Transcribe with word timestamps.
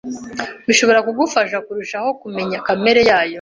bishobora 0.67 0.99
kugufasha 1.07 1.57
kurushaho 1.65 2.09
kumenya 2.21 2.57
kamere 2.67 3.01
yayo. 3.09 3.29